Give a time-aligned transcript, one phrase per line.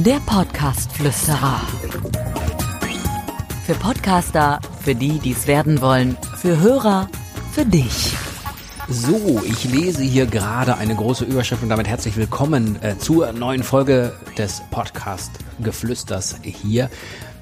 [0.00, 1.60] Der Podcast-Flüsterer.
[3.66, 7.10] Für Podcaster, für die, die es werden wollen, für Hörer,
[7.52, 8.16] für dich.
[8.88, 13.62] So, ich lese hier gerade eine große Überschrift und damit herzlich willkommen äh, zur neuen
[13.62, 15.30] Folge des Podcast
[15.60, 16.88] Geflüsters hier.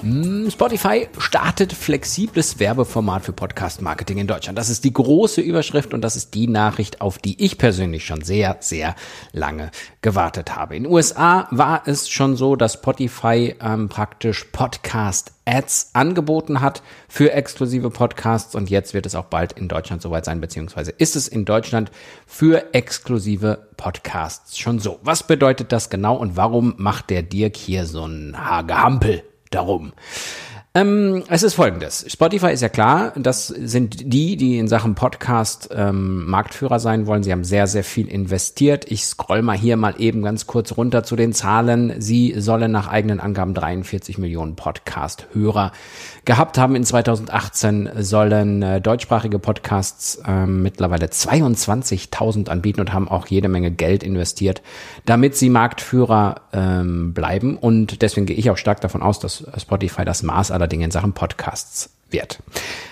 [0.00, 4.56] Hm, Spotify startet flexibles Werbeformat für Podcast-Marketing in Deutschland.
[4.56, 8.22] Das ist die große Überschrift und das ist die Nachricht, auf die ich persönlich schon
[8.22, 8.94] sehr, sehr
[9.32, 10.76] lange gewartet habe.
[10.76, 17.32] In den USA war es schon so, dass Spotify ähm, praktisch Podcast-Ads angeboten hat für
[17.32, 21.26] exklusive Podcasts und jetzt wird es auch bald in Deutschland soweit sein, beziehungsweise ist es
[21.26, 21.90] in Deutschland
[22.24, 25.00] für exklusive Podcasts schon so.
[25.02, 29.24] Was bedeutet das genau und warum macht der Dirk hier so ein Hagehampel?
[29.50, 29.92] Darum.
[30.74, 32.04] Ähm, es ist folgendes.
[32.08, 37.22] Spotify ist ja klar, das sind die, die in Sachen Podcast ähm, Marktführer sein wollen.
[37.22, 38.84] Sie haben sehr, sehr viel investiert.
[38.90, 41.94] Ich scroll mal hier mal eben ganz kurz runter zu den Zahlen.
[42.00, 45.72] Sie sollen nach eigenen Angaben 43 Millionen Podcast-Hörer
[46.26, 46.76] gehabt haben.
[46.76, 53.70] In 2018 sollen äh, deutschsprachige Podcasts äh, mittlerweile 22.000 anbieten und haben auch jede Menge
[53.70, 54.60] Geld investiert,
[55.06, 57.56] damit sie Marktführer ähm, bleiben.
[57.56, 60.90] Und deswegen gehe ich auch stark davon aus, dass Spotify das Maß aller Dinge in
[60.90, 62.42] Sachen Podcasts wird.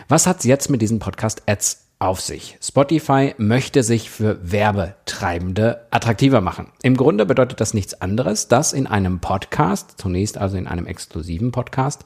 [0.09, 2.59] Was hat's jetzt mit diesen Podcast-Ads auf sich.
[2.61, 6.69] Spotify möchte sich für Werbetreibende attraktiver machen.
[6.83, 11.53] Im Grunde bedeutet das nichts anderes, dass in einem Podcast, zunächst also in einem exklusiven
[11.53, 12.05] Podcast,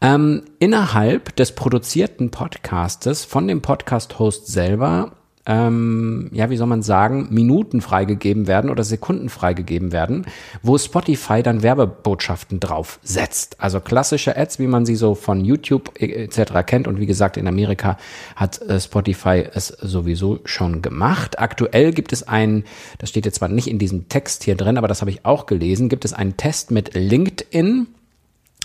[0.00, 5.12] ähm, innerhalb des produzierten Podcastes von dem Podcast-Host selber
[5.48, 10.26] ähm, ja, wie soll man sagen, Minuten freigegeben werden oder Sekunden freigegeben werden,
[10.62, 13.58] wo Spotify dann Werbebotschaften drauf setzt.
[13.58, 16.52] Also klassische Ads, wie man sie so von YouTube etc.
[16.66, 16.86] kennt.
[16.86, 17.96] Und wie gesagt, in Amerika
[18.36, 21.38] hat äh, Spotify es sowieso schon gemacht.
[21.38, 22.64] Aktuell gibt es einen,
[22.98, 25.46] das steht jetzt zwar nicht in diesem Text hier drin, aber das habe ich auch
[25.46, 27.86] gelesen, gibt es einen Test mit LinkedIn.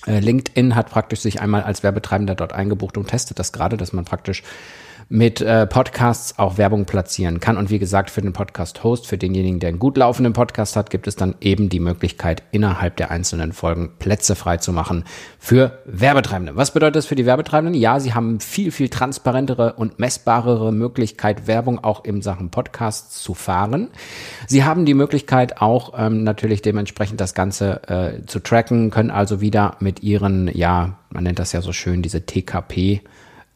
[0.06, 3.94] Äh, LinkedIn hat praktisch sich einmal als Werbetreibender dort eingebucht und testet das gerade, dass
[3.94, 4.44] man praktisch
[5.10, 7.58] mit äh, Podcasts auch Werbung platzieren kann.
[7.58, 11.08] Und wie gesagt, für den Podcast-Host, für denjenigen, der einen gut laufenden Podcast hat, gibt
[11.08, 15.04] es dann eben die Möglichkeit, innerhalb der einzelnen Folgen Plätze frei zu machen
[15.40, 16.56] für Werbetreibende.
[16.56, 17.80] Was bedeutet das für die Werbetreibenden?
[17.80, 23.34] Ja, sie haben viel, viel transparentere und messbarere Möglichkeit, Werbung auch in Sachen Podcasts zu
[23.34, 23.90] fahren.
[24.48, 29.42] Sie haben die Möglichkeit auch ähm, natürlich dementsprechend das Ganze äh, zu tracken, können also
[29.42, 33.02] wieder mit ihren, ja, man nennt das ja so schön, diese TKP,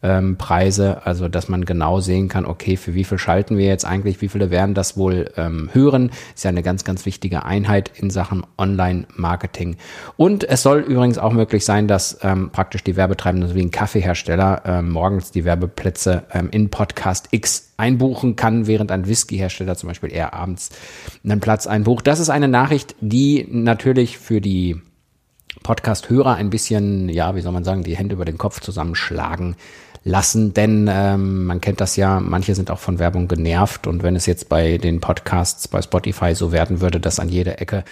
[0.08, 3.86] ähm, Preise, also dass man genau sehen kann, okay, für wie viel schalten wir jetzt
[3.86, 7.92] eigentlich, wie viele werden das wohl ähm, hören, ist ja eine ganz, ganz wichtige Einheit
[7.96, 9.76] in Sachen Online-Marketing.
[10.16, 13.72] Und es soll übrigens auch möglich sein, dass ähm, praktisch die Werbetreibenden, so wie ein
[13.72, 19.90] Kaffeehersteller, ähm, morgens die Werbeplätze ähm, in Podcast X einbuchen kann, während ein Whiskyhersteller zum
[19.90, 20.70] Beispiel eher abends
[21.24, 22.08] einen Platz einbucht.
[22.08, 24.82] Das ist eine Nachricht, die natürlich für die
[25.64, 29.56] Podcast-Hörer ein bisschen, ja, wie soll man sagen, die Hände über den Kopf zusammenschlagen
[30.08, 34.16] lassen, denn ähm, man kennt das ja, manche sind auch von Werbung genervt und wenn
[34.16, 37.84] es jetzt bei den Podcasts bei Spotify so werden würde, dass an jeder Ecke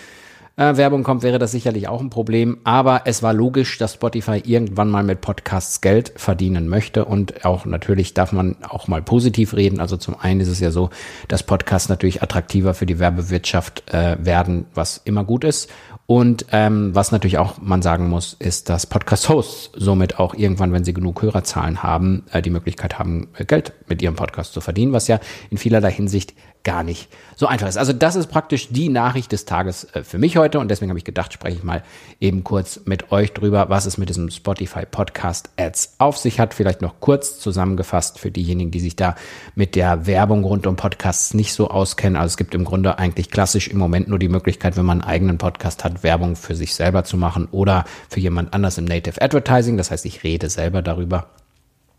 [0.58, 2.58] äh, Werbung kommt, wäre das sicherlich auch ein Problem.
[2.64, 7.06] Aber es war logisch, dass Spotify irgendwann mal mit Podcasts Geld verdienen möchte.
[7.06, 9.82] Und auch natürlich darf man auch mal positiv reden.
[9.82, 10.92] Also zum einen ist es ja so,
[11.28, 15.70] dass Podcasts natürlich attraktiver für die Werbewirtschaft äh, werden, was immer gut ist.
[16.08, 20.86] Und ähm, was natürlich auch man sagen muss, ist, dass Podcast-Hosts somit auch irgendwann, wenn
[20.86, 24.94] sie genug Hörerzahlen haben, äh, die Möglichkeit haben, äh, Geld mit ihrem Podcast zu verdienen,
[24.94, 26.36] was ja in vielerlei Hinsicht
[26.66, 27.78] gar nicht so einfach ist.
[27.78, 30.98] Also das ist praktisch die Nachricht des Tages äh, für mich heute und deswegen habe
[30.98, 31.84] ich gedacht, spreche ich mal
[32.20, 36.54] eben kurz mit euch drüber, was es mit diesem Spotify Podcast Ads auf sich hat.
[36.54, 39.16] Vielleicht noch kurz zusammengefasst für diejenigen, die sich da
[39.54, 42.18] mit der Werbung rund um Podcasts nicht so auskennen.
[42.18, 45.10] Also es gibt im Grunde eigentlich klassisch im Moment nur die Möglichkeit, wenn man einen
[45.10, 49.22] eigenen Podcast hat, Werbung für sich selber zu machen oder für jemand anders im Native
[49.22, 49.78] Advertising.
[49.78, 51.28] Das heißt, ich rede selber darüber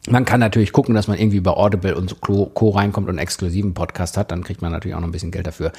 [0.08, 2.70] man kann natürlich gucken, dass man irgendwie bei Audible und Co.
[2.70, 5.48] reinkommt und einen exklusiven Podcast hat, dann kriegt man natürlich auch noch ein bisschen Geld
[5.48, 5.72] dafür.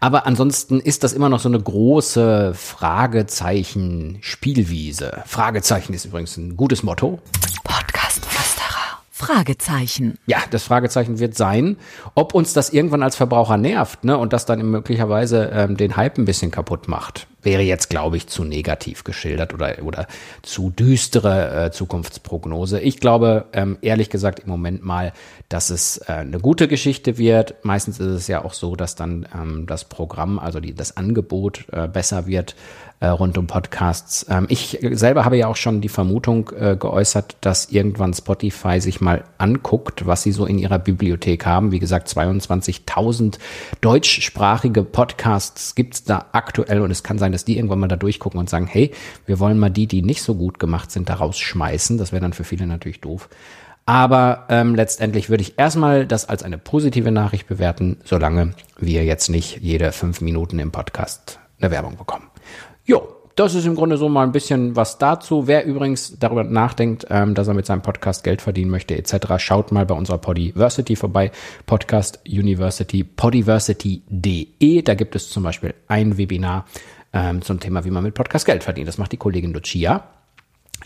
[0.00, 5.22] Aber ansonsten ist das immer noch so eine große Fragezeichen-Spielwiese.
[5.26, 7.20] Fragezeichen ist übrigens ein gutes Motto.
[9.16, 10.18] Fragezeichen.
[10.26, 11.78] Ja, das Fragezeichen wird sein,
[12.14, 16.18] ob uns das irgendwann als Verbraucher nervt, ne, und das dann möglicherweise ähm, den Hype
[16.18, 17.26] ein bisschen kaputt macht.
[17.46, 20.08] Wäre jetzt, glaube ich, zu negativ geschildert oder, oder
[20.42, 22.80] zu düstere äh, Zukunftsprognose.
[22.80, 25.12] Ich glaube, ähm, ehrlich gesagt, im Moment mal,
[25.48, 27.54] dass es äh, eine gute Geschichte wird.
[27.62, 31.66] Meistens ist es ja auch so, dass dann ähm, das Programm, also die, das Angebot
[31.70, 32.56] äh, besser wird
[33.00, 34.26] äh, rund um Podcasts.
[34.30, 39.00] Ähm, ich selber habe ja auch schon die Vermutung äh, geäußert, dass irgendwann Spotify sich
[39.00, 41.72] mal anguckt, was sie so in ihrer Bibliothek haben.
[41.72, 43.38] Wie gesagt, 22.000
[43.82, 48.40] deutschsprachige Podcasts gibt's da aktuell und es kann sein, dass die irgendwann mal da durchgucken
[48.40, 48.92] und sagen, hey,
[49.26, 51.98] wir wollen mal die, die nicht so gut gemacht sind, da rausschmeißen.
[51.98, 53.28] Das wäre dann für viele natürlich doof.
[53.84, 59.28] Aber ähm, letztendlich würde ich erstmal das als eine positive Nachricht bewerten, solange wir jetzt
[59.28, 62.24] nicht jede fünf Minuten im Podcast eine Werbung bekommen.
[62.86, 63.06] Jo,
[63.36, 65.46] das ist im Grunde so mal ein bisschen was dazu.
[65.46, 69.72] Wer übrigens darüber nachdenkt, ähm, dass er mit seinem Podcast Geld verdienen möchte etc., schaut
[69.72, 71.30] mal bei unserer Podiversity vorbei.
[71.66, 74.80] Podcast University, podiversity.de.
[74.80, 76.64] Da gibt es zum Beispiel ein Webinar
[77.16, 78.88] ähm, zum Thema, wie man mit Podcast Geld verdient.
[78.88, 80.04] Das macht die Kollegin Lucia.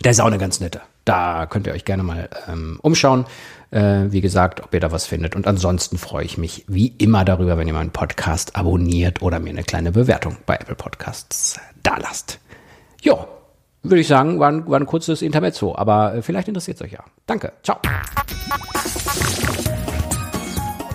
[0.03, 0.81] Der ist auch eine ganz nette.
[1.05, 3.25] Da könnt ihr euch gerne mal ähm, umschauen.
[3.71, 5.35] Äh, wie gesagt, ob ihr da was findet.
[5.35, 9.49] Und ansonsten freue ich mich wie immer darüber, wenn ihr meinen Podcast abonniert oder mir
[9.49, 12.39] eine kleine Bewertung bei Apple Podcasts da lasst.
[13.01, 13.27] Jo,
[13.83, 16.91] würde ich sagen, war ein, war ein kurzes Intermezzo, aber äh, vielleicht interessiert es euch
[16.93, 17.03] ja.
[17.25, 17.53] Danke.
[17.63, 17.77] Ciao.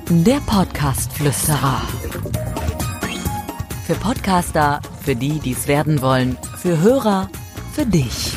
[0.09, 1.83] Der Podcast-Flüsterer.
[3.87, 7.31] Für Podcaster, für die, die es werden wollen, für Hörer,
[7.73, 8.37] für dich.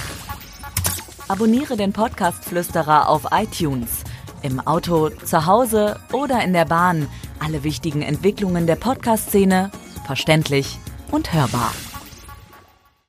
[1.28, 4.04] Abonniere den Podcast-Flüsterer auf iTunes.
[4.44, 7.08] Im Auto, zu Hause oder in der Bahn.
[7.40, 9.72] Alle wichtigen Entwicklungen der Podcast-Szene
[10.06, 10.78] verständlich
[11.10, 11.72] und hörbar.